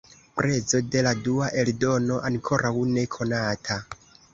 [0.37, 3.85] Prezo de la dua eldono ankoraŭ ne konata.